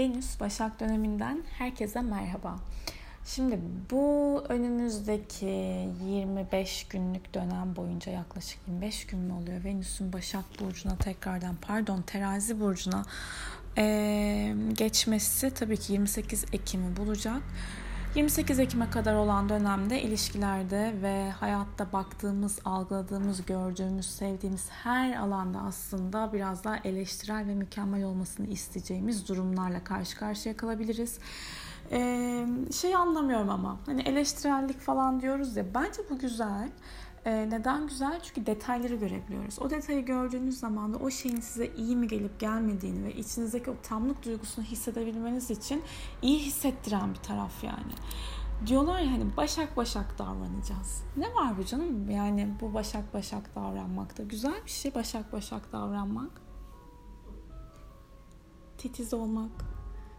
Venüs 0.00 0.40
Başak 0.40 0.80
döneminden 0.80 1.42
herkese 1.58 2.00
merhaba. 2.00 2.58
Şimdi 3.24 3.58
bu 3.90 4.44
önümüzdeki 4.48 5.46
25 6.04 6.86
günlük 6.88 7.34
dönem 7.34 7.76
boyunca 7.76 8.12
yaklaşık 8.12 8.58
25 8.66 9.06
gün 9.06 9.18
mü 9.18 9.32
oluyor? 9.32 9.64
Venüs'ün 9.64 10.12
Başak 10.12 10.44
Burcu'na 10.60 10.96
tekrardan 10.96 11.56
pardon 11.62 12.02
Terazi 12.02 12.60
Burcu'na 12.60 13.04
ee, 13.78 14.54
geçmesi 14.72 15.50
tabii 15.54 15.76
ki 15.76 15.92
28 15.92 16.44
Ekim'i 16.52 16.96
bulacak. 16.96 17.42
28 18.14 18.58
Ekim'e 18.58 18.90
kadar 18.90 19.14
olan 19.14 19.48
dönemde 19.48 20.02
ilişkilerde 20.02 20.94
ve 21.02 21.30
hayatta 21.30 21.92
baktığımız, 21.92 22.58
algıladığımız, 22.64 23.46
gördüğümüz, 23.46 24.06
sevdiğimiz 24.06 24.70
her 24.70 25.16
alanda 25.16 25.58
aslında 25.58 26.32
biraz 26.32 26.64
daha 26.64 26.76
eleştirel 26.76 27.46
ve 27.46 27.54
mükemmel 27.54 28.04
olmasını 28.04 28.46
isteyeceğimiz 28.46 29.28
durumlarla 29.28 29.84
karşı 29.84 30.16
karşıya 30.18 30.56
kalabiliriz. 30.56 31.18
Ee, 31.92 32.46
şey 32.72 32.94
anlamıyorum 32.94 33.50
ama 33.50 33.78
hani 33.86 34.02
eleştirellik 34.02 34.80
falan 34.80 35.20
diyoruz 35.20 35.56
ya 35.56 35.64
bence 35.74 36.02
bu 36.10 36.18
güzel. 36.18 36.68
Ee, 37.24 37.50
neden 37.50 37.86
güzel? 37.86 38.20
Çünkü 38.22 38.46
detayları 38.46 38.94
görebiliyoruz. 38.94 39.58
O 39.58 39.70
detayı 39.70 40.04
gördüğünüz 40.04 40.58
zaman 40.58 40.94
da 40.94 40.98
o 40.98 41.10
şeyin 41.10 41.40
size 41.40 41.66
iyi 41.66 41.96
mi 41.96 42.08
gelip 42.08 42.40
gelmediğini 42.40 43.04
ve 43.04 43.14
içinizdeki 43.14 43.70
o 43.70 43.74
tamlık 43.82 44.24
duygusunu 44.24 44.64
hissedebilmeniz 44.64 45.50
için 45.50 45.82
iyi 46.22 46.38
hissettiren 46.38 47.14
bir 47.14 47.18
taraf 47.18 47.64
yani. 47.64 47.92
Diyorlar 48.66 49.00
ya 49.00 49.12
hani 49.12 49.36
başak 49.36 49.76
başak 49.76 50.18
davranacağız. 50.18 51.04
Ne 51.16 51.34
var 51.34 51.58
bu 51.58 51.64
canım? 51.64 52.10
Yani 52.10 52.54
bu 52.60 52.74
başak 52.74 53.14
başak 53.14 53.54
davranmakta. 53.54 54.22
Güzel 54.22 54.64
bir 54.64 54.70
şey 54.70 54.94
başak 54.94 55.32
başak 55.32 55.72
davranmak. 55.72 56.30
Titiz 58.78 59.14
olmak, 59.14 59.50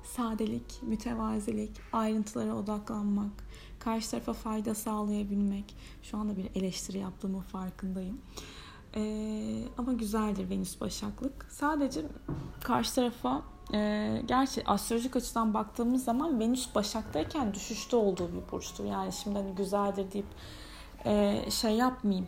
sadelik, 0.04 0.84
mütevazilik, 0.84 1.72
ayrıntılara 1.94 2.56
odaklanmak, 2.56 3.32
karşı 3.80 4.12
tarafa 4.12 4.34
fayda 4.34 4.76
sağlayabilmek. 4.76 5.76
Şu 6.04 6.18
anda 6.18 6.38
bir 6.38 6.50
eleştiri 6.56 6.98
yaptığımı 6.98 7.42
farkındayım. 7.42 8.22
Ee, 8.96 9.64
ama 9.78 9.94
güzeldir 9.94 10.50
Venüs 10.50 10.82
Başaklık. 10.82 11.48
Sadece 11.50 12.02
karşı 12.64 12.96
tarafa 12.96 13.42
e, 13.74 14.22
gerçi 14.26 14.68
astrolojik 14.68 15.16
açıdan 15.16 15.54
baktığımız 15.54 16.04
zaman 16.04 16.40
Venüs 16.40 16.76
Başak'tayken 16.76 17.54
düşüşte 17.54 17.96
olduğu 17.96 18.30
bir 18.32 18.52
burçtur. 18.52 18.86
Yani 18.86 19.14
şimdi 19.14 19.40
hani 19.40 19.56
güzeldir 19.56 20.12
deyip 20.12 20.28
e, 21.06 21.46
şey 21.52 21.76
yapmayayım 21.76 22.28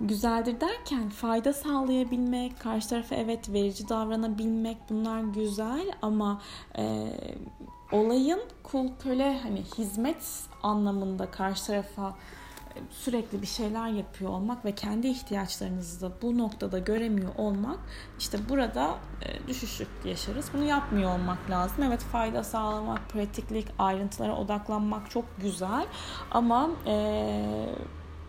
güzeldir 0.00 0.60
derken 0.60 1.08
fayda 1.08 1.52
sağlayabilmek, 1.52 2.60
karşı 2.60 2.88
tarafa 2.88 3.14
evet 3.14 3.52
verici 3.52 3.88
davranabilmek 3.88 4.76
bunlar 4.90 5.20
güzel 5.20 5.92
ama 6.02 6.42
e, 6.78 7.12
olayın 7.92 8.40
kul 8.62 8.88
köle 9.02 9.38
hani 9.38 9.62
hizmet 9.78 10.48
anlamında 10.62 11.30
karşı 11.30 11.66
tarafa 11.66 12.08
e, 12.74 12.78
sürekli 12.90 13.42
bir 13.42 13.46
şeyler 13.46 13.88
yapıyor 13.88 14.30
olmak 14.30 14.64
ve 14.64 14.74
kendi 14.74 15.08
ihtiyaçlarınızı 15.08 16.00
da 16.00 16.22
bu 16.22 16.38
noktada 16.38 16.78
göremiyor 16.78 17.34
olmak 17.36 17.78
işte 18.18 18.38
burada 18.48 18.94
e, 19.22 19.48
düşüşlük 19.48 19.88
yaşarız. 20.04 20.50
Bunu 20.54 20.64
yapmıyor 20.64 21.14
olmak 21.14 21.50
lazım. 21.50 21.84
Evet 21.84 22.00
fayda 22.00 22.44
sağlamak, 22.44 23.08
pratiklik, 23.08 23.68
ayrıntılara 23.78 24.36
odaklanmak 24.36 25.10
çok 25.10 25.24
güzel 25.40 25.86
ama 26.30 26.70
e, 26.86 27.66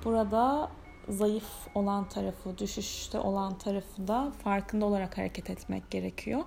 burada 0.06 0.70
zayıf 1.10 1.46
olan 1.76 2.10
tarafı, 2.10 2.58
düşüşte 2.58 3.20
olan 3.20 3.58
tarafı 3.58 4.08
da 4.08 4.32
farkında 4.44 4.86
olarak 4.86 5.18
hareket 5.18 5.50
etmek 5.50 5.92
gerekiyor. 5.92 6.44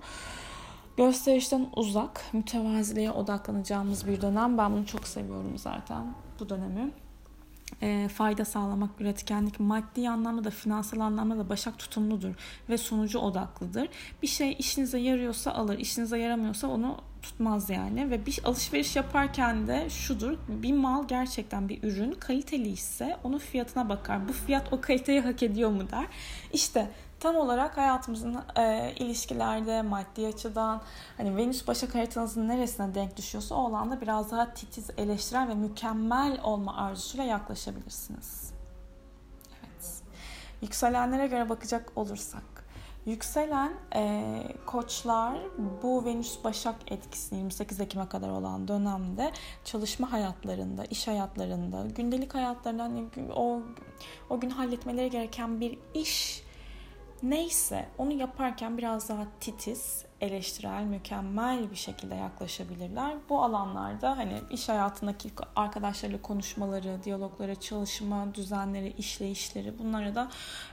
Gösterişten 0.96 1.66
uzak, 1.76 2.24
mütevaziliğe 2.32 3.10
odaklanacağımız 3.10 4.06
bir 4.06 4.20
dönem. 4.20 4.58
Ben 4.58 4.72
bunu 4.72 4.86
çok 4.86 5.08
seviyorum 5.08 5.58
zaten 5.58 6.14
bu 6.40 6.48
dönemi. 6.48 6.90
E, 7.82 8.08
fayda 8.08 8.44
sağlamak, 8.44 8.90
üretkenlik 9.00 9.60
maddi 9.60 10.08
anlamda 10.08 10.44
da 10.44 10.50
finansal 10.50 11.00
anlamda 11.00 11.38
da 11.38 11.48
başak 11.48 11.78
tutumludur 11.78 12.34
ve 12.68 12.78
sonucu 12.78 13.18
odaklıdır. 13.18 13.88
Bir 14.22 14.26
şey 14.26 14.56
işinize 14.58 14.98
yarıyorsa 14.98 15.52
alır, 15.52 15.78
işinize 15.78 16.18
yaramıyorsa 16.18 16.68
onu 16.68 16.96
tutmaz 17.22 17.70
yani 17.70 18.10
ve 18.10 18.26
bir 18.26 18.40
alışveriş 18.44 18.96
yaparken 18.96 19.66
de 19.66 19.90
şudur 19.90 20.38
bir 20.48 20.72
mal 20.72 21.08
gerçekten 21.08 21.68
bir 21.68 21.82
ürün 21.82 22.12
kaliteli 22.12 22.68
ise 22.68 23.16
onun 23.24 23.38
fiyatına 23.38 23.88
bakar 23.88 24.28
bu 24.28 24.32
fiyat 24.32 24.72
o 24.72 24.80
kaliteyi 24.80 25.20
hak 25.20 25.42
ediyor 25.42 25.70
mu 25.70 25.90
der 25.90 26.06
işte 26.52 26.90
tam 27.20 27.36
olarak 27.36 27.76
hayatımızın 27.76 28.38
e, 28.56 28.92
ilişkilerde 28.96 29.82
maddi 29.82 30.26
açıdan 30.26 30.82
hani 31.16 31.36
Venüs 31.36 31.66
Başak 31.66 31.94
haritanızın 31.94 32.48
neresine 32.48 32.94
denk 32.94 33.16
düşüyorsa 33.16 33.54
o 33.54 33.68
alanda 33.68 34.00
biraz 34.00 34.30
daha 34.30 34.54
titiz 34.54 34.90
eleştirel 34.96 35.48
ve 35.48 35.54
mükemmel 35.54 36.40
olma 36.42 36.76
arzusuyla 36.76 37.24
yaklaşabilirsiniz. 37.24 38.52
Evet. 39.60 40.02
Yükselenlere 40.62 41.26
göre 41.26 41.48
bakacak 41.48 41.92
olursak 41.96 42.57
Yükselen 43.08 43.72
e, 43.94 44.32
koçlar 44.66 45.38
bu 45.82 46.04
Venüs 46.04 46.44
Başak 46.44 46.92
etkisini 46.92 47.38
28 47.38 47.80
Ekim'e 47.80 48.08
kadar 48.08 48.28
olan 48.28 48.68
dönemde 48.68 49.32
çalışma 49.64 50.12
hayatlarında, 50.12 50.84
iş 50.84 51.08
hayatlarında, 51.08 51.86
gündelik 51.86 52.34
hayatlarında 52.34 52.82
hani 52.82 53.04
o 53.34 53.60
o 54.30 54.40
gün 54.40 54.50
halletmeleri 54.50 55.10
gereken 55.10 55.60
bir 55.60 55.78
iş 55.94 56.42
neyse 57.22 57.88
onu 57.98 58.12
yaparken 58.12 58.78
biraz 58.78 59.08
daha 59.08 59.24
titiz, 59.40 60.04
eleştirel, 60.20 60.82
mükemmel 60.82 61.70
bir 61.70 61.76
şekilde 61.76 62.14
yaklaşabilirler. 62.14 63.16
Bu 63.28 63.42
alanlarda 63.42 64.16
hani 64.16 64.40
iş 64.50 64.68
hayatındaki 64.68 65.30
arkadaşlarıyla 65.56 66.22
konuşmaları, 66.22 66.98
diyalogları, 67.04 67.54
çalışma 67.54 68.34
düzenleri, 68.34 68.88
işleyişleri 68.88 69.78
bunlara 69.78 70.14
da 70.14 70.28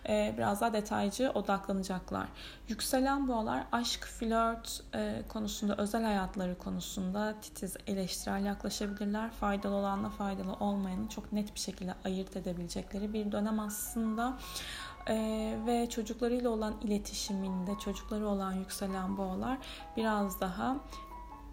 e, 0.10 0.34
biraz 0.38 0.62
daha 0.62 0.74
detaycı 0.74 1.32
odaklanacaklar. 1.32 2.28
Yükselen 2.68 3.28
boğalar 3.28 3.64
aşk, 3.72 4.04
flört 4.04 4.84
e, 4.96 5.22
konusunda, 5.30 5.76
özel 5.78 6.04
hayatları 6.04 6.58
konusunda 6.58 7.36
titiz, 7.42 7.78
eleştirel 7.88 8.46
yaklaşabilirler. 8.46 9.32
Faydalı 9.32 9.76
olanla 9.76 10.10
faydalı 10.10 10.54
olmayanı 10.54 11.10
çok 11.10 11.32
net 11.32 11.56
bir 11.56 11.60
şekilde 11.60 11.94
ayırt 12.06 12.36
edebilecekleri 12.36 13.14
bir 13.14 13.32
dönem 13.32 13.60
aslında 13.60 14.38
ee, 15.10 15.58
ve 15.66 15.90
çocuklarıyla 15.90 16.50
olan 16.50 16.74
iletişiminde 16.84 17.72
çocukları 17.80 18.28
olan 18.28 18.54
yükselen 18.54 19.18
boğalar 19.18 19.58
biraz 19.98 20.42
daha 20.42 20.78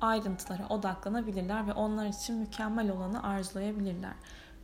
ayrıntılara 0.01 0.69
odaklanabilirler 0.69 1.67
ve 1.67 1.73
onlar 1.73 2.07
için 2.07 2.37
mükemmel 2.37 2.91
olanı 2.91 3.23
arzulayabilirler. 3.23 4.15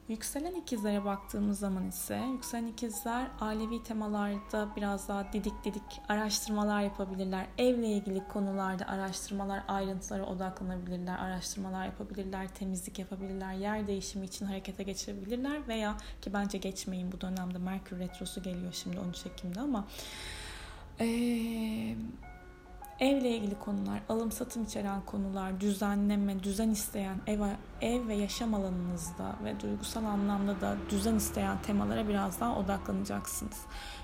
Yükselen 0.08 0.54
ikizlere 0.54 1.04
baktığımız 1.04 1.58
zaman 1.58 1.88
ise 1.88 2.22
yükselen 2.32 2.66
ikizler 2.66 3.28
ailevi 3.40 3.82
temalarda 3.82 4.68
biraz 4.76 5.08
daha 5.08 5.32
didik 5.32 5.64
didik 5.64 6.00
araştırmalar 6.08 6.82
yapabilirler. 6.82 7.46
Evle 7.58 7.86
ilgili 7.86 8.28
konularda 8.28 8.86
araştırmalar, 8.86 9.62
ayrıntılara 9.68 10.26
odaklanabilirler, 10.26 11.18
araştırmalar 11.18 11.86
yapabilirler, 11.86 12.48
temizlik 12.48 12.98
yapabilirler, 12.98 13.52
yer 13.52 13.86
değişimi 13.86 14.26
için 14.26 14.46
harekete 14.46 14.82
geçebilirler 14.82 15.68
veya 15.68 15.96
ki 16.22 16.32
bence 16.32 16.58
geçmeyin 16.58 17.12
bu 17.12 17.20
dönemde 17.20 17.58
Merkür 17.58 17.98
Retrosu 17.98 18.42
geliyor 18.42 18.72
şimdi 18.72 19.00
13 19.00 19.26
Ekim'de 19.26 19.60
ama 19.60 19.86
ee, 21.00 21.94
Evle 23.00 23.36
ilgili 23.36 23.58
konular, 23.58 24.00
alım 24.08 24.32
satım 24.32 24.64
içeren 24.64 25.00
konular, 25.00 25.60
düzenleme, 25.60 26.42
düzen 26.42 26.70
isteyen 26.70 27.16
ev, 27.26 27.40
ev 27.80 28.08
ve 28.08 28.14
yaşam 28.14 28.54
alanınızda 28.54 29.36
ve 29.44 29.60
duygusal 29.60 30.04
anlamda 30.04 30.60
da 30.60 30.76
düzen 30.90 31.14
isteyen 31.14 31.62
temalara 31.62 32.08
biraz 32.08 32.40
daha 32.40 32.58
odaklanacaksınız. 32.58 33.58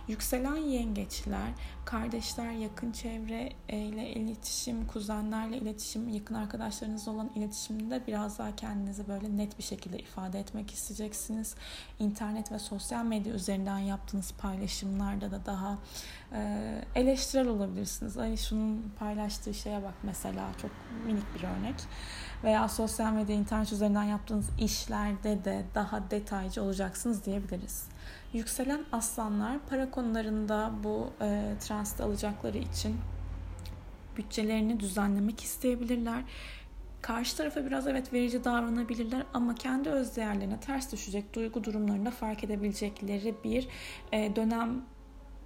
Yükselen 0.08 0.56
yengeçler, 0.56 1.48
kardeşler, 1.84 2.50
yakın 2.50 2.92
çevre 2.92 3.52
ile 3.68 4.10
iletişim, 4.10 4.86
kuzenlerle 4.86 5.58
iletişim, 5.58 6.09
yakın 6.09 6.34
arkadaşlarınızla 6.34 7.12
olan 7.12 7.30
iletişimde 7.34 8.03
biraz 8.06 8.38
daha 8.38 8.56
kendinizi 8.56 9.09
böyle 9.09 9.36
net 9.36 9.59
bir 9.59 9.62
şekilde 9.62 9.98
ifade 9.98 10.41
etmek 10.41 10.70
isteyeceksiniz. 10.70 11.54
İnternet 11.98 12.53
ve 12.53 12.59
sosyal 12.59 13.04
medya 13.04 13.34
üzerinden 13.34 13.78
yaptığınız 13.78 14.32
paylaşımlarda 14.32 15.30
da 15.30 15.47
daha 15.47 15.78
e, 16.32 16.84
eleştirel 16.94 17.48
olabilirsiniz. 17.48 18.18
Ay 18.18 18.36
şunun 18.36 18.92
paylaştığı 18.98 19.54
şeye 19.54 19.82
bak 19.82 19.94
mesela 20.03 20.44
çok 20.62 20.70
minik 21.06 21.34
bir 21.34 21.42
örnek. 21.42 21.74
Veya 22.44 22.68
sosyal 22.68 23.12
medya, 23.12 23.36
internet 23.36 23.64
üzerinden 23.72 24.03
yaptığınız 24.03 24.47
işlerde 24.61 25.45
de 25.45 25.65
daha 25.75 26.11
detaycı 26.11 26.63
olacaksınız 26.63 27.25
diyebiliriz. 27.25 27.89
Yükselen 28.33 28.84
aslanlar 28.93 29.59
para 29.71 29.91
konularında 29.91 30.72
bu 30.84 31.11
e, 31.21 31.55
transit 31.61 32.01
alacakları 32.01 32.59
için 32.59 32.97
bütçelerini 34.16 34.81
düzenlemek 34.81 35.41
isteyebilirler. 35.41 36.22
Karşı 37.03 37.37
tarafa 37.37 37.66
biraz 37.66 37.87
evet 37.87 38.13
verici 38.13 38.45
davranabilirler 38.45 39.22
ama 39.34 39.55
kendi 39.55 39.91
öz 39.91 40.16
değerlerine 40.16 40.61
ters 40.61 40.93
düşecek 40.93 41.34
duygu 41.34 41.65
durumlarında 41.65 42.11
fark 42.11 42.45
edebilecekleri 42.45 43.34
bir 43.45 43.69
e, 44.13 44.37
dönem 44.37 44.83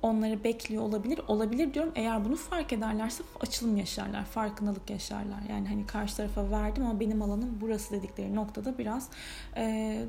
onları 0.03 0.45
bekliyor 0.45 0.83
olabilir. 0.83 1.21
Olabilir 1.29 1.75
diyorum 1.75 1.93
eğer 1.95 2.25
bunu 2.25 2.37
fark 2.37 2.73
ederlerse 2.73 3.23
açılım 3.41 3.77
yaşarlar, 3.77 4.25
farkındalık 4.25 4.91
yaşarlar. 4.91 5.41
Yani 5.51 5.69
hani 5.69 5.87
karşı 5.87 6.17
tarafa 6.17 6.51
verdim 6.51 6.87
ama 6.87 7.01
benim 7.01 7.23
alanım 7.23 7.59
burası 7.61 7.95
dedikleri 7.95 8.35
noktada 8.35 8.79
biraz 8.79 9.09
e, 9.57 10.05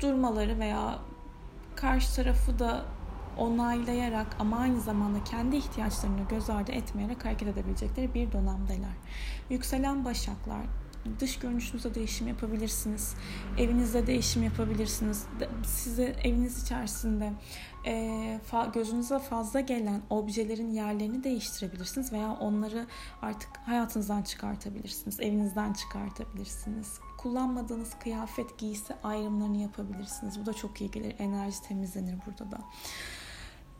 durmaları 0.00 0.58
veya 0.58 0.98
karşı 1.76 2.16
tarafı 2.16 2.58
da 2.58 2.84
onaylayarak 3.38 4.26
ama 4.38 4.58
aynı 4.58 4.80
zamanda 4.80 5.24
kendi 5.24 5.56
ihtiyaçlarını 5.56 6.28
göz 6.30 6.50
ardı 6.50 6.72
etmeyerek 6.72 7.24
hareket 7.24 7.48
edebilecekleri 7.48 8.14
bir 8.14 8.32
dönemdeler. 8.32 8.96
Yükselen 9.50 10.04
başaklar 10.04 10.60
dış 11.20 11.38
görünüşünüzde 11.38 11.94
değişim 11.94 12.28
yapabilirsiniz. 12.28 13.14
Evinizde 13.58 14.06
değişim 14.06 14.42
yapabilirsiniz. 14.42 15.26
Size 15.64 16.16
eviniz 16.24 16.62
içerisinde 16.62 17.32
e, 17.86 18.40
fa, 18.44 18.64
gözünüze 18.64 19.18
fazla 19.18 19.60
gelen 19.60 20.02
objelerin 20.10 20.70
yerlerini 20.70 21.24
değiştirebilirsiniz 21.24 22.12
veya 22.12 22.32
onları 22.32 22.86
artık 23.22 23.50
hayatınızdan 23.56 24.22
çıkartabilirsiniz. 24.22 25.20
Evinizden 25.20 25.72
çıkartabilirsiniz. 25.72 27.00
Kullanmadığınız 27.18 27.90
kıyafet, 28.02 28.58
giysi 28.58 28.94
ayrımlarını 29.02 29.56
yapabilirsiniz. 29.56 30.40
Bu 30.40 30.46
da 30.46 30.52
çok 30.52 30.80
iyi 30.80 30.90
gelir. 30.90 31.14
Enerji 31.18 31.62
temizlenir 31.62 32.18
burada 32.26 32.50
da. 32.50 32.60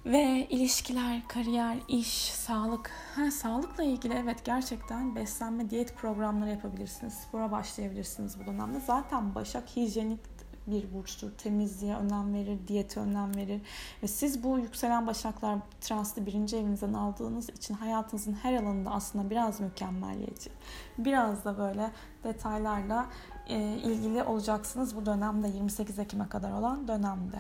Ve 0.06 0.46
ilişkiler, 0.50 1.28
kariyer, 1.28 1.78
iş, 1.88 2.32
sağlık. 2.32 2.90
Ha, 3.16 3.30
sağlıkla 3.30 3.82
ilgili 3.84 4.14
evet 4.14 4.44
gerçekten 4.44 5.16
beslenme, 5.16 5.70
diyet 5.70 5.96
programları 5.96 6.50
yapabilirsiniz. 6.50 7.14
Spora 7.14 7.50
başlayabilirsiniz 7.50 8.40
bu 8.40 8.46
dönemde. 8.46 8.80
Zaten 8.80 9.34
Başak 9.34 9.76
hijyenik 9.76 10.20
bir 10.66 10.94
burçtur. 10.94 11.30
Temizliğe 11.30 11.96
önem 11.96 12.34
verir, 12.34 12.58
diyete 12.68 13.00
önem 13.00 13.36
verir. 13.36 13.62
Ve 14.02 14.06
siz 14.08 14.42
bu 14.42 14.58
yükselen 14.58 15.06
başaklar 15.06 15.58
translı 15.80 16.26
birinci 16.26 16.56
evinizden 16.56 16.92
aldığınız 16.92 17.48
için 17.48 17.74
hayatınızın 17.74 18.32
her 18.32 18.54
alanında 18.54 18.90
aslında 18.90 19.30
biraz 19.30 19.60
mükemmeliyetçi. 19.60 20.50
Biraz 20.98 21.44
da 21.44 21.58
böyle 21.58 21.90
detaylarla 22.24 23.06
e, 23.48 23.58
ilgili 23.60 24.22
olacaksınız 24.22 24.96
bu 24.96 25.06
dönemde 25.06 25.48
28 25.48 25.98
Ekim'e 25.98 26.28
kadar 26.28 26.52
olan 26.52 26.88
dönemde. 26.88 27.38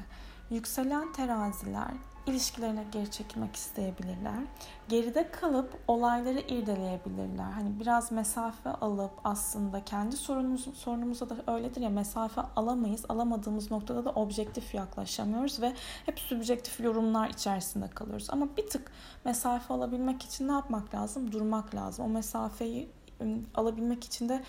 Yükselen 0.50 1.12
teraziler 1.12 1.92
ilişkilerine 2.26 2.84
geri 2.92 3.10
çekilmek 3.10 3.56
isteyebilirler. 3.56 4.42
Geride 4.88 5.30
kalıp 5.30 5.78
olayları 5.88 6.38
irdeleyebilirler. 6.38 7.50
Hani 7.50 7.80
biraz 7.80 8.12
mesafe 8.12 8.70
alıp 8.70 9.10
aslında 9.24 9.84
kendi 9.84 10.16
sorunumuz, 10.16 10.68
sorunumuza 10.74 11.30
da 11.30 11.52
öyledir 11.52 11.80
ya 11.80 11.90
mesafe 11.90 12.40
alamayız. 12.56 13.04
Alamadığımız 13.08 13.70
noktada 13.70 14.04
da 14.04 14.10
objektif 14.10 14.74
yaklaşamıyoruz 14.74 15.60
ve 15.60 15.72
hep 16.06 16.18
subjektif 16.18 16.80
yorumlar 16.80 17.30
içerisinde 17.30 17.88
kalıyoruz. 17.88 18.26
Ama 18.30 18.56
bir 18.56 18.66
tık 18.66 18.92
mesafe 19.24 19.74
alabilmek 19.74 20.22
için 20.22 20.48
ne 20.48 20.52
yapmak 20.52 20.94
lazım? 20.94 21.32
Durmak 21.32 21.74
lazım. 21.74 22.04
O 22.04 22.08
mesafeyi 22.08 22.88
alabilmek 23.54 24.04
için 24.04 24.28
de 24.28 24.42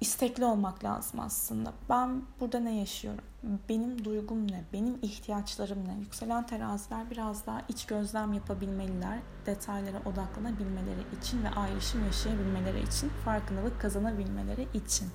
istekli 0.00 0.44
olmak 0.44 0.84
lazım 0.84 1.20
aslında. 1.20 1.72
Ben 1.88 2.22
burada 2.40 2.60
ne 2.60 2.78
yaşıyorum? 2.78 3.24
Benim 3.68 4.04
duygum 4.04 4.50
ne? 4.50 4.64
Benim 4.72 4.98
ihtiyaçlarım 5.02 5.88
ne? 5.88 5.98
Yükselen 6.00 6.46
teraziler 6.46 7.10
biraz 7.10 7.46
daha 7.46 7.62
iç 7.68 7.86
gözlem 7.86 8.32
yapabilmeliler. 8.32 9.18
Detaylara 9.46 9.98
odaklanabilmeleri 9.98 11.00
için 11.18 11.44
ve 11.44 11.50
ayrışım 11.50 12.04
yaşayabilmeleri 12.04 12.82
için, 12.82 13.08
farkındalık 13.24 13.80
kazanabilmeleri 13.80 14.68
için. 14.74 15.08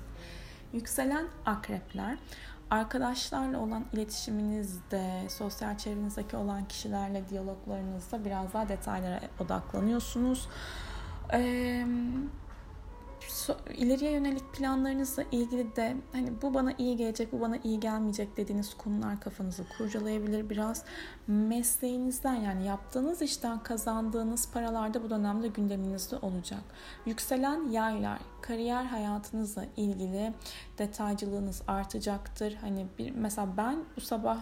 Yükselen 0.72 1.26
akrepler 1.46 2.18
arkadaşlarla 2.70 3.58
olan 3.58 3.84
iletişiminizde, 3.92 5.28
sosyal 5.28 5.78
çevrenizdeki 5.78 6.36
olan 6.36 6.68
kişilerle 6.68 7.28
diyaloglarınızda 7.28 8.24
biraz 8.24 8.52
daha 8.52 8.68
detaylara 8.68 9.20
odaklanıyorsunuz. 9.40 10.48
Ee, 11.32 11.86
ileriye 13.76 14.10
yönelik 14.10 14.52
planlarınızla 14.52 15.24
ilgili 15.32 15.76
de 15.76 15.96
hani 16.12 16.42
bu 16.42 16.54
bana 16.54 16.72
iyi 16.78 16.96
gelecek, 16.96 17.32
bu 17.32 17.40
bana 17.40 17.56
iyi 17.64 17.80
gelmeyecek 17.80 18.36
dediğiniz 18.36 18.74
konular 18.74 19.20
kafanızı 19.20 19.64
kurcalayabilir 19.78 20.50
biraz. 20.50 20.84
Mesleğinizden 21.26 22.34
yani 22.34 22.66
yaptığınız 22.66 23.22
işten 23.22 23.62
kazandığınız 23.62 24.52
paralar 24.52 24.94
da 24.94 25.02
bu 25.02 25.10
dönemde 25.10 25.48
gündeminizde 25.48 26.16
olacak. 26.16 26.62
Yükselen 27.06 27.70
yaylar, 27.70 28.18
kariyer 28.42 28.84
hayatınızla 28.84 29.64
ilgili 29.76 30.34
detaycılığınız 30.78 31.62
artacaktır. 31.66 32.54
Hani 32.54 32.86
bir 32.98 33.10
mesela 33.10 33.48
ben 33.56 33.84
bu 33.96 34.00
sabah 34.00 34.38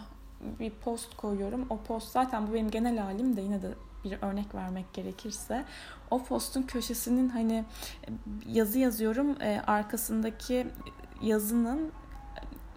bir 0.61 0.71
post 0.71 1.17
koyuyorum. 1.17 1.67
O 1.71 1.77
post 1.77 2.13
zaten 2.13 2.49
bu 2.49 2.55
benim 2.55 2.71
genel 2.71 2.99
halim 2.99 3.37
de 3.37 3.41
yine 3.41 3.63
de 3.63 3.75
bir 4.05 4.19
örnek 4.23 4.55
vermek 4.55 4.93
gerekirse 4.93 5.65
o 6.11 6.25
postun 6.25 6.63
köşesinin 6.63 7.29
hani 7.29 7.65
yazı 8.47 8.79
yazıyorum 8.79 9.43
e, 9.43 9.63
arkasındaki 9.67 10.67
yazının 11.23 11.93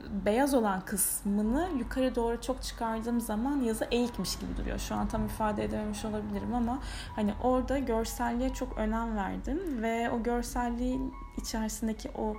beyaz 0.09 0.53
olan 0.53 0.81
kısmını 0.81 1.69
yukarı 1.79 2.15
doğru 2.15 2.41
çok 2.41 2.63
çıkardığım 2.63 3.21
zaman 3.21 3.61
yazı 3.61 3.87
eğikmiş 3.91 4.39
gibi 4.39 4.57
duruyor. 4.57 4.79
Şu 4.79 4.95
an 4.95 5.07
tam 5.07 5.25
ifade 5.25 5.63
edememiş 5.63 6.05
olabilirim 6.05 6.53
ama 6.53 6.79
hani 7.15 7.33
orada 7.43 7.79
görselliğe 7.79 8.53
çok 8.53 8.77
önem 8.77 9.17
verdim 9.17 9.81
ve 9.81 10.09
o 10.09 10.23
görselliğin 10.23 11.13
içerisindeki 11.37 12.11
o 12.17 12.35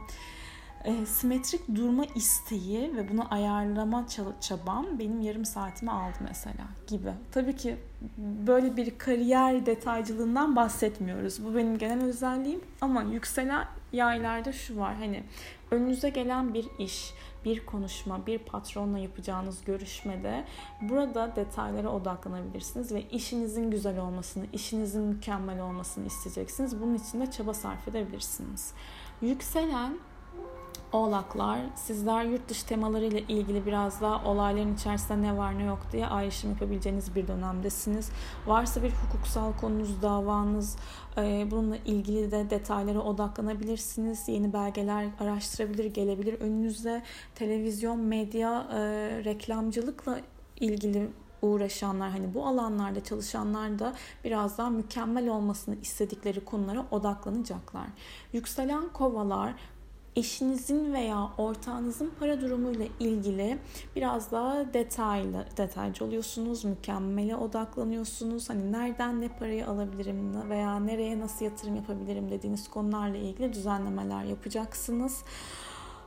e, 0.85 1.07
simetrik 1.07 1.75
durma 1.75 2.05
isteği 2.15 2.97
ve 2.97 3.09
bunu 3.09 3.35
ayarlama 3.35 4.07
çabam 4.41 4.87
benim 4.99 5.21
yarım 5.21 5.45
saatimi 5.45 5.91
aldı 5.91 6.17
mesela 6.21 6.65
gibi. 6.87 7.13
Tabii 7.33 7.57
ki 7.57 7.77
böyle 8.19 8.77
bir 8.77 8.99
kariyer 8.99 9.67
detaycılığından 9.67 10.57
bahsetmiyoruz. 10.57 11.45
Bu 11.45 11.57
benim 11.57 11.79
genel 11.79 12.05
özelliğim 12.05 12.61
ama 12.81 13.03
yükselen 13.03 13.67
yaylarda 13.93 14.53
şu 14.53 14.79
var 14.79 14.95
hani 14.95 15.23
önünüze 15.71 16.09
gelen 16.09 16.55
bir 16.55 16.67
iş, 16.79 17.15
bir 17.45 17.67
konuşma, 17.67 18.27
bir 18.27 18.39
patronla 18.39 18.99
yapacağınız 18.99 19.65
görüşmede 19.65 20.45
burada 20.81 21.37
detaylara 21.37 21.89
odaklanabilirsiniz 21.89 22.93
ve 22.93 23.03
işinizin 23.03 23.71
güzel 23.71 23.99
olmasını, 23.99 24.47
işinizin 24.53 25.03
mükemmel 25.03 25.63
olmasını 25.63 26.07
isteyeceksiniz. 26.07 26.81
Bunun 26.81 26.95
için 26.95 27.21
de 27.21 27.31
çaba 27.31 27.55
sarf 27.55 27.89
edebilirsiniz. 27.89 28.73
Yükselen 29.23 29.99
Oğlaklar, 30.95 31.61
sizler 31.75 32.25
yurt 32.25 32.49
dışı 32.49 32.67
temalarıyla 32.67 33.19
ilgili 33.19 33.67
biraz 33.67 34.01
daha 34.01 34.25
olayların 34.31 34.75
içerisinde 34.75 35.23
ne 35.23 35.37
var 35.37 35.59
ne 35.59 35.65
yok 35.65 35.79
diye 35.93 36.07
ayrışım 36.07 36.51
yapabileceğiniz 36.51 37.15
bir 37.15 37.29
dönemdesiniz. 37.29 38.11
Varsa 38.47 38.83
bir 38.83 38.91
hukuksal 38.91 39.53
konunuz, 39.61 40.03
davanız, 40.03 40.77
e, 41.17 41.49
bununla 41.51 41.77
ilgili 41.77 42.31
de 42.31 42.51
detaylara 42.51 43.01
odaklanabilirsiniz. 43.01 44.29
Yeni 44.29 44.53
belgeler 44.53 45.07
araştırabilir, 45.21 45.85
gelebilir 45.85 46.41
önünüze. 46.41 47.03
Televizyon, 47.35 47.99
medya, 47.99 48.67
e, 48.73 48.79
reklamcılıkla 49.25 50.21
ilgili 50.57 51.11
uğraşanlar 51.43 52.11
hani 52.11 52.35
bu 52.35 52.47
alanlarda 52.47 53.05
çalışanlar 53.05 53.79
da 53.79 53.95
biraz 54.25 54.59
daha 54.59 54.71
mükemmel 54.71 55.29
olmasını 55.29 55.77
istedikleri 55.83 56.45
konulara 56.45 56.87
odaklanacaklar. 56.91 57.87
Yükselen 58.33 58.89
kovalar 58.89 59.55
eşinizin 60.17 60.93
veya 60.93 61.31
ortağınızın 61.39 62.13
para 62.21 62.41
durumuyla 62.41 62.87
ilgili 63.01 63.59
biraz 63.97 64.33
daha 64.33 64.75
detaylı, 64.75 65.47
detaycı 65.57 66.05
oluyorsunuz, 66.05 66.65
mükemmele 66.65 67.37
odaklanıyorsunuz. 67.37 68.51
Hani 68.51 68.73
nereden 68.73 69.21
ne 69.21 69.29
parayı 69.29 69.67
alabilirim 69.67 70.51
veya 70.51 70.81
nereye 70.81 71.21
nasıl 71.21 71.45
yatırım 71.45 71.77
yapabilirim 71.77 72.31
dediğiniz 72.31 72.69
konularla 72.69 73.17
ilgili 73.17 73.53
düzenlemeler 73.53 74.25
yapacaksınız. 74.25 75.23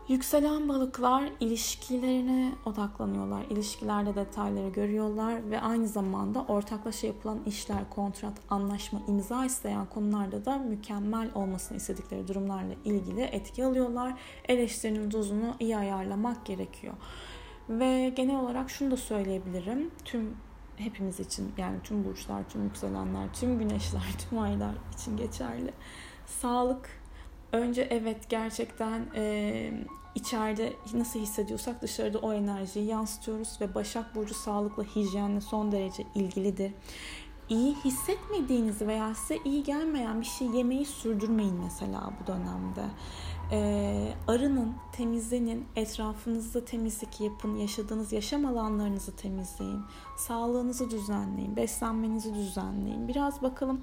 Yükselen 0.08 0.70
balıklar 0.70 1.30
ilişkilerine 1.40 2.52
odaklanıyorlar. 2.66 3.46
İlişkilerde 3.50 4.16
detayları 4.16 4.70
görüyorlar 4.70 5.52
ve 5.52 5.62
aynı 5.62 5.88
zamanda 5.88 6.46
ortaklaşa 6.48 7.08
yapılan 7.08 7.40
işler, 7.46 7.90
kontrat, 7.90 8.34
anlaşma, 8.50 9.02
imza 9.08 9.46
isteyen 9.46 9.86
konularda 9.86 10.46
da 10.46 10.58
mükemmel 10.58 11.30
olmasını 11.36 11.78
istedikleri 11.78 12.28
durumlarla 12.28 12.74
ilgili 12.86 13.22
etki 13.22 13.66
alıyorlar. 13.66 14.20
Eleştirinin 14.48 15.12
dozunu 15.12 15.56
iyi 15.60 15.78
ayarlamak 15.78 16.46
gerekiyor. 16.46 16.94
Ve 17.70 18.14
genel 18.16 18.40
olarak 18.40 18.70
şunu 18.70 18.92
da 18.92 18.98
söyleyebilirim. 18.98 19.92
Tüm 20.06 20.38
hepimiz 20.76 21.20
için 21.20 21.52
yani 21.58 21.78
tüm 21.84 22.06
burçlar, 22.06 22.50
tüm 22.50 22.64
yükselenler, 22.64 23.34
tüm 23.34 23.60
güneşler, 23.60 24.02
tüm 24.30 24.40
aylar 24.40 24.74
için 24.94 25.18
geçerli. 25.18 25.74
Sağlık 26.26 26.90
önce 27.52 27.88
evet 27.92 28.30
gerçekten 28.30 29.08
e, 29.16 29.72
içeride 30.16 30.74
nasıl 30.94 31.20
hissediyorsak 31.20 31.82
dışarıda 31.82 32.20
o 32.20 32.34
enerjiyi 32.34 32.86
yansıtıyoruz 32.86 33.62
ve 33.62 33.76
Başak 33.76 34.16
Burcu 34.16 34.34
sağlıkla, 34.34 34.84
hijyenle 34.84 35.42
son 35.42 35.72
derece 35.72 36.04
ilgilidir. 36.16 36.72
iyi 37.50 37.76
hissetmediğinizi 37.76 38.88
veya 38.88 39.16
size 39.16 39.40
iyi 39.46 39.64
gelmeyen 39.64 40.22
bir 40.22 40.26
şey 40.26 40.48
yemeyi 40.48 40.86
sürdürmeyin 40.86 41.56
mesela 41.64 42.12
bu 42.22 42.28
dönemde. 42.28 42.84
Ee, 43.52 44.14
arının, 44.28 44.74
temizlenin, 44.92 45.66
etrafınızda 45.76 46.66
temizlik 46.66 47.22
yapın, 47.22 47.56
yaşadığınız 47.56 48.14
yaşam 48.14 48.46
alanlarınızı 48.46 49.16
temizleyin, 49.16 49.82
sağlığınızı 50.18 50.90
düzenleyin, 50.90 51.56
beslenmenizi 51.56 52.34
düzenleyin. 52.34 53.08
Biraz 53.08 53.42
bakalım 53.42 53.82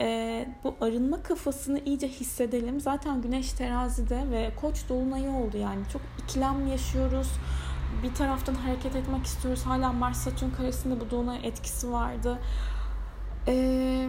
e, 0.00 0.48
bu 0.64 0.74
arınma 0.80 1.22
kafasını 1.22 1.80
iyice 1.84 2.08
hissedelim. 2.08 2.80
Zaten 2.80 3.22
Güneş 3.22 3.52
terazide 3.52 4.30
ve 4.30 4.52
Koç 4.60 4.88
dolunayı 4.88 5.30
oldu 5.30 5.56
yani 5.56 5.82
çok 5.92 6.02
ikilem 6.22 6.66
yaşıyoruz 6.66 7.28
bir 8.02 8.14
taraftan 8.14 8.54
hareket 8.54 8.96
etmek 8.96 9.26
istiyoruz. 9.26 9.62
Hala 9.66 9.92
Mars 9.92 10.16
Satürn 10.16 10.50
karesinde 10.50 11.00
bu 11.00 11.10
dolunay 11.10 11.40
etkisi 11.42 11.92
vardı. 11.92 12.38
Ee, 13.48 14.08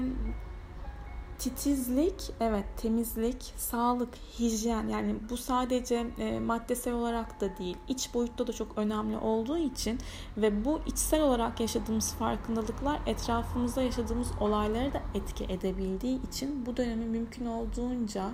titizlik, 1.39 2.31
evet 2.39 2.65
temizlik, 2.77 3.53
sağlık, 3.57 4.09
hijyen 4.39 4.87
yani 4.87 5.15
bu 5.29 5.37
sadece 5.37 6.07
e, 6.19 6.39
maddesel 6.39 6.93
olarak 6.93 7.41
da 7.41 7.57
değil, 7.57 7.77
iç 7.87 8.13
boyutta 8.13 8.47
da 8.47 8.53
çok 8.53 8.77
önemli 8.77 9.17
olduğu 9.17 9.57
için 9.57 9.99
ve 10.37 10.65
bu 10.65 10.79
içsel 10.85 11.21
olarak 11.21 11.59
yaşadığımız 11.59 12.13
farkındalıklar 12.13 12.99
etrafımızda 13.05 13.81
yaşadığımız 13.81 14.27
olaylara 14.39 14.93
da 14.93 15.01
etki 15.13 15.43
edebildiği 15.43 16.27
için 16.27 16.65
bu 16.65 16.77
dönemi 16.77 17.05
mümkün 17.05 17.45
olduğunca 17.45 18.31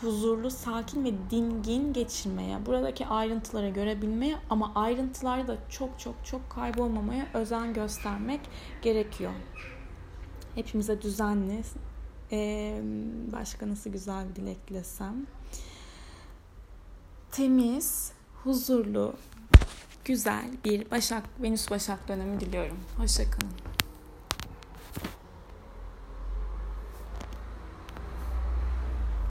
huzurlu, 0.00 0.50
sakin 0.50 1.04
ve 1.04 1.12
dingin 1.30 1.92
geçirmeye, 1.92 2.66
buradaki 2.66 3.06
ayrıntıları 3.06 3.68
görebilmeye 3.68 4.36
ama 4.50 4.72
ayrıntılarda 4.74 5.56
çok 5.68 5.98
çok 5.98 6.14
çok 6.24 6.50
kaybolmamaya 6.50 7.26
özen 7.34 7.74
göstermek 7.74 8.40
gerekiyor. 8.82 9.32
Hepimize 10.54 11.02
düzenli, 11.02 11.62
ee, 12.32 12.80
başka 13.32 13.68
nasıl 13.68 13.90
güzel 13.90 14.28
bir 14.28 14.34
dilek 14.36 14.68
dilesem. 14.68 15.26
Temiz, 17.32 18.12
huzurlu, 18.44 19.14
güzel 20.04 20.44
bir 20.64 20.90
Başak, 20.90 21.22
Venüs 21.42 21.70
Başak 21.70 22.08
dönemi 22.08 22.40
diliyorum. 22.40 22.78
Hoşçakalın. 22.96 23.69